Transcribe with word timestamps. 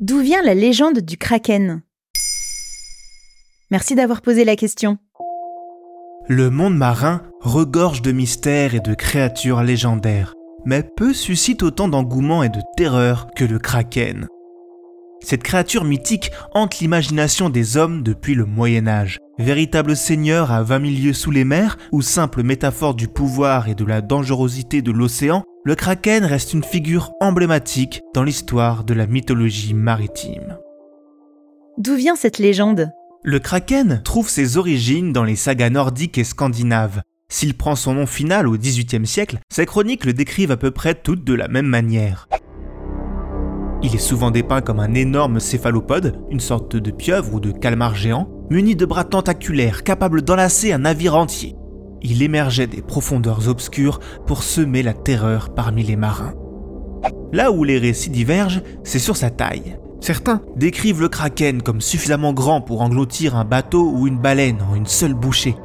D'où 0.00 0.20
vient 0.20 0.42
la 0.42 0.54
légende 0.54 0.98
du 0.98 1.16
kraken? 1.16 1.82
Merci 3.70 3.94
d'avoir 3.94 4.20
posé 4.20 4.44
la 4.44 4.56
question. 4.56 4.98
Le 6.28 6.50
monde 6.50 6.76
marin 6.76 7.22
regorge 7.40 8.02
de 8.02 8.12
mystères 8.12 8.74
et 8.74 8.80
de 8.80 8.94
créatures 8.94 9.62
légendaires, 9.62 10.34
mais 10.64 10.82
peu 10.82 11.14
suscite 11.14 11.62
autant 11.62 11.88
d'engouement 11.88 12.42
et 12.42 12.48
de 12.48 12.60
terreur 12.76 13.28
que 13.34 13.44
le 13.44 13.58
kraken. 13.58 14.28
Cette 15.20 15.42
créature 15.42 15.84
mythique 15.84 16.32
hante 16.52 16.80
l'imagination 16.80 17.48
des 17.48 17.76
hommes 17.76 18.02
depuis 18.02 18.34
le 18.34 18.44
Moyen 18.44 18.88
Âge. 18.88 19.18
Véritable 19.38 19.96
seigneur 19.96 20.52
à 20.52 20.62
20 20.62 20.78
milieux 20.78 21.12
sous 21.14 21.30
les 21.30 21.44
mers, 21.44 21.78
ou 21.90 22.02
simple 22.02 22.42
métaphore 22.42 22.94
du 22.94 23.08
pouvoir 23.08 23.66
et 23.66 23.74
de 23.74 23.84
la 23.84 24.02
dangerosité 24.02 24.82
de 24.82 24.92
l'océan, 24.92 25.42
le 25.64 25.74
kraken 25.74 26.24
reste 26.26 26.52
une 26.52 26.62
figure 26.62 27.12
emblématique 27.20 28.02
dans 28.14 28.24
l'histoire 28.24 28.84
de 28.84 28.92
la 28.92 29.06
mythologie 29.06 29.72
maritime. 29.72 30.58
D'où 31.78 31.94
vient 31.94 32.14
cette 32.14 32.38
légende? 32.38 32.90
Le 33.24 33.38
kraken 33.38 34.02
trouve 34.04 34.28
ses 34.28 34.58
origines 34.58 35.14
dans 35.14 35.24
les 35.24 35.36
sagas 35.36 35.70
nordiques 35.70 36.18
et 36.18 36.24
scandinaves. 36.24 37.00
S'il 37.30 37.56
prend 37.56 37.74
son 37.74 37.94
nom 37.94 38.06
final 38.06 38.46
au 38.46 38.58
XVIIIe 38.58 39.06
siècle, 39.06 39.38
ces 39.50 39.64
chroniques 39.64 40.04
le 40.04 40.12
décrivent 40.12 40.50
à 40.50 40.58
peu 40.58 40.72
près 40.72 40.94
toutes 40.94 41.24
de 41.24 41.32
la 41.32 41.48
même 41.48 41.66
manière. 41.66 42.28
Il 43.82 43.94
est 43.94 43.98
souvent 43.98 44.30
dépeint 44.30 44.60
comme 44.60 44.78
un 44.78 44.92
énorme 44.92 45.40
céphalopode, 45.40 46.20
une 46.30 46.40
sorte 46.40 46.76
de 46.76 46.90
pieuvre 46.90 47.34
ou 47.34 47.40
de 47.40 47.50
calmar 47.50 47.94
géant, 47.94 48.28
muni 48.52 48.76
de 48.76 48.84
bras 48.84 49.04
tentaculaires 49.04 49.82
capables 49.82 50.20
d'enlacer 50.20 50.72
un 50.72 50.80
navire 50.80 51.16
entier. 51.16 51.56
Il 52.02 52.22
émergeait 52.22 52.66
des 52.66 52.82
profondeurs 52.82 53.48
obscures 53.48 53.98
pour 54.26 54.42
semer 54.42 54.82
la 54.82 54.92
terreur 54.92 55.54
parmi 55.54 55.82
les 55.82 55.96
marins. 55.96 56.34
Là 57.32 57.50
où 57.50 57.64
les 57.64 57.78
récits 57.78 58.10
divergent, 58.10 58.60
c'est 58.84 58.98
sur 58.98 59.16
sa 59.16 59.30
taille. 59.30 59.78
Certains 60.00 60.42
décrivent 60.54 61.00
le 61.00 61.08
kraken 61.08 61.62
comme 61.62 61.80
suffisamment 61.80 62.34
grand 62.34 62.60
pour 62.60 62.82
engloutir 62.82 63.36
un 63.36 63.46
bateau 63.46 63.90
ou 63.90 64.06
une 64.06 64.18
baleine 64.18 64.60
en 64.70 64.74
une 64.74 64.86
seule 64.86 65.14
bouchée. 65.14 65.56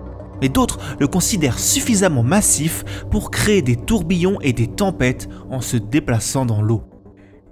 Mais 0.41 0.47
d'autres 0.47 0.79
le 0.99 1.07
considèrent 1.07 1.59
suffisamment 1.59 2.23
massif 2.23 2.85
pour 3.11 3.31
créer 3.31 3.61
des 3.61 3.75
tourbillons 3.75 4.39
et 4.41 4.53
des 4.53 4.67
tempêtes 4.67 5.27
en 5.49 5.59
se 5.59 5.75
déplaçant 5.75 6.45
dans 6.45 6.61
l'eau. 6.61 6.83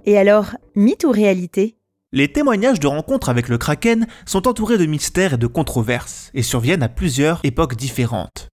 Et 0.05 0.17
alors, 0.17 0.55
mythe 0.75 1.03
ou 1.03 1.11
réalité? 1.11 1.74
Les 2.15 2.29
témoignages 2.29 2.79
de 2.79 2.87
rencontres 2.87 3.27
avec 3.27 3.49
le 3.49 3.57
kraken 3.57 4.07
sont 4.25 4.47
entourés 4.47 4.77
de 4.77 4.85
mystères 4.85 5.33
et 5.33 5.37
de 5.37 5.47
controverses 5.47 6.31
et 6.33 6.43
surviennent 6.43 6.81
à 6.81 6.87
plusieurs 6.87 7.41
époques 7.43 7.75
différentes. 7.75 8.47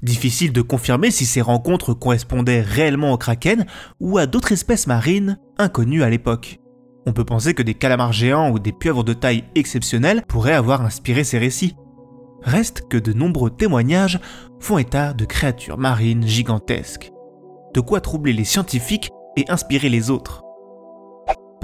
Difficile 0.00 0.52
de 0.52 0.62
confirmer 0.62 1.10
si 1.10 1.26
ces 1.26 1.40
rencontres 1.40 1.92
correspondaient 1.92 2.60
réellement 2.60 3.10
au 3.10 3.18
kraken 3.18 3.66
ou 3.98 4.16
à 4.16 4.26
d'autres 4.26 4.52
espèces 4.52 4.86
marines 4.86 5.40
inconnues 5.58 6.04
à 6.04 6.08
l'époque. 6.08 6.60
On 7.04 7.12
peut 7.12 7.24
penser 7.24 7.52
que 7.52 7.64
des 7.64 7.74
calamars 7.74 8.12
géants 8.12 8.52
ou 8.52 8.60
des 8.60 8.70
pieuvres 8.70 9.02
de 9.02 9.12
taille 9.12 9.42
exceptionnelle 9.56 10.22
pourraient 10.28 10.52
avoir 10.52 10.82
inspiré 10.82 11.24
ces 11.24 11.38
récits. 11.38 11.74
Reste 12.42 12.86
que 12.88 12.96
de 12.96 13.12
nombreux 13.12 13.50
témoignages 13.50 14.20
font 14.60 14.78
état 14.78 15.14
de 15.14 15.24
créatures 15.24 15.78
marines 15.78 16.28
gigantesques. 16.28 17.10
De 17.74 17.80
quoi 17.80 18.00
troubler 18.00 18.32
les 18.32 18.44
scientifiques 18.44 19.10
et 19.36 19.50
inspirer 19.50 19.88
les 19.88 20.10
autres. 20.10 20.44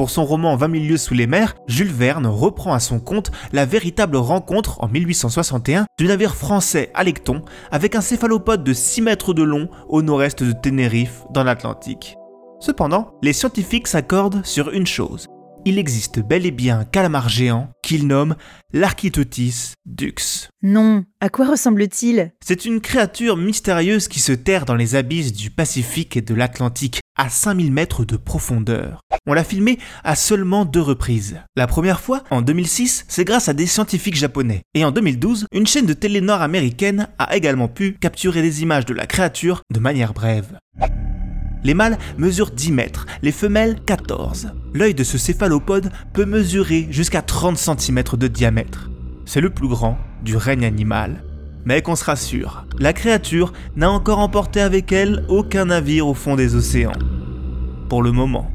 Pour 0.00 0.09
son 0.09 0.25
roman 0.25 0.56
20 0.56 0.69
milieux 0.69 0.97
sous 0.97 1.12
les 1.12 1.27
mers, 1.27 1.56
Jules 1.66 1.93
Verne 1.93 2.27
reprend 2.27 2.72
à 2.72 2.81
son 2.81 3.00
compte 3.00 3.31
la 3.53 3.66
véritable 3.66 4.16
rencontre 4.16 4.83
en 4.83 4.88
1861 4.88 5.84
du 5.99 6.06
navire 6.06 6.37
français 6.37 6.91
Alecton 6.94 7.43
avec 7.71 7.94
un 7.94 8.00
céphalopode 8.00 8.65
de 8.65 8.72
6 8.72 9.03
mètres 9.03 9.34
de 9.34 9.43
long 9.43 9.69
au 9.91 10.00
nord-est 10.00 10.43
de 10.43 10.53
Tenerife 10.53 11.25
dans 11.33 11.44
l'Atlantique. 11.44 12.16
Cependant, 12.61 13.12
les 13.21 13.34
scientifiques 13.34 13.88
s'accordent 13.88 14.41
sur 14.43 14.71
une 14.71 14.87
chose. 14.87 15.27
Il 15.66 15.78
existe 15.78 16.21
bel 16.21 16.47
et 16.47 16.50
bien 16.50 16.78
un 16.81 16.84
calamar 16.87 17.28
géant 17.28 17.69
qu'ils 17.82 18.06
nomment 18.06 18.37
l'Architeutis 18.72 19.75
dux. 19.84 20.49
Non, 20.62 21.05
à 21.21 21.28
quoi 21.28 21.50
ressemble-t-il? 21.50 22.32
C'est 22.43 22.65
une 22.65 22.81
créature 22.81 23.37
mystérieuse 23.37 24.09
qui 24.09 24.21
se 24.21 24.32
terre 24.32 24.65
dans 24.65 24.77
les 24.77 24.94
abysses 24.94 25.34
du 25.34 25.50
Pacifique 25.50 26.17
et 26.17 26.22
de 26.22 26.34
l'Atlantique, 26.34 27.00
à 27.16 27.28
5000 27.28 27.72
mètres 27.72 28.04
de 28.04 28.16
profondeur. 28.16 29.00
On 29.26 29.32
l'a 29.32 29.44
filmé 29.44 29.78
à 30.04 30.15
seulement 30.16 30.65
deux 30.65 30.81
reprises. 30.81 31.41
La 31.56 31.66
première 31.66 32.00
fois, 32.00 32.22
en 32.31 32.43
2006, 32.43 33.04
c'est 33.09 33.25
grâce 33.25 33.48
à 33.48 33.53
des 33.53 33.66
scientifiques 33.66 34.16
japonais. 34.16 34.62
Et 34.75 34.84
en 34.84 34.91
2012, 34.91 35.47
une 35.53 35.66
chaîne 35.66 35.87
de 35.87 35.93
télé 35.93 36.20
nord-américaine 36.20 37.09
a 37.19 37.37
également 37.37 37.69
pu 37.69 37.97
capturer 38.00 38.43
des 38.43 38.62
images 38.62 38.87
de 38.87 38.94
la 38.94 39.06
créature 39.06 39.62
de 39.72 39.81
manière 39.81 40.15
brève. 40.15 40.59
Les 41.62 41.75
mâles 41.75 41.99
mesurent 42.16 42.53
10 42.53 42.72
mètres, 42.72 43.06
les 43.22 43.32
femelles 43.32 43.81
14. 43.84 44.53
L'œil 44.72 44.94
de 44.94 45.04
ce 45.04 45.19
céphalopode 45.19 45.93
peut 46.15 46.25
mesurer 46.25 46.87
jusqu'à 46.91 47.20
30 47.20 47.59
cm 47.59 48.03
de 48.15 48.28
diamètre. 48.28 48.91
C'est 49.26 49.43
le 49.43 49.50
plus 49.50 49.69
grand 49.69 49.99
du 50.25 50.37
règne 50.37 50.65
animal. 50.65 51.22
Mais 51.65 51.82
qu'on 51.82 51.97
se 51.97 52.04
rassure, 52.04 52.66
la 52.78 52.93
créature 52.93 53.53
n'a 53.76 53.91
encore 53.91 54.19
emporté 54.19 54.60
avec 54.60 54.93
elle 54.93 55.25
aucun 55.28 55.66
navire 55.66 56.06
au 56.06 56.15
fond 56.15 56.37
des 56.37 56.54
océans. 56.54 56.93
Pour 57.88 58.03
le 58.03 58.12
moment. 58.12 58.50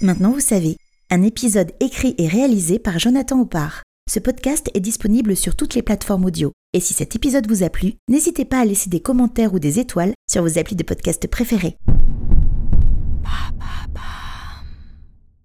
Maintenant 0.00 0.32
vous 0.32 0.40
savez, 0.40 0.76
un 1.10 1.22
épisode 1.22 1.72
écrit 1.80 2.14
et 2.18 2.28
réalisé 2.28 2.78
par 2.78 2.98
Jonathan 2.98 3.40
Oppard. 3.40 3.82
Ce 4.10 4.18
podcast 4.18 4.70
est 4.74 4.80
disponible 4.80 5.36
sur 5.36 5.54
toutes 5.54 5.74
les 5.74 5.82
plateformes 5.82 6.24
audio. 6.24 6.52
Et 6.72 6.80
si 6.80 6.94
cet 6.94 7.14
épisode 7.16 7.48
vous 7.48 7.62
a 7.62 7.70
plu, 7.70 7.94
n'hésitez 8.08 8.44
pas 8.44 8.60
à 8.60 8.64
laisser 8.64 8.90
des 8.90 9.00
commentaires 9.00 9.54
ou 9.54 9.58
des 9.58 9.78
étoiles 9.78 10.12
sur 10.30 10.42
vos 10.42 10.58
applis 10.58 10.76
de 10.76 10.82
podcast 10.82 11.26
préférés. 11.28 11.76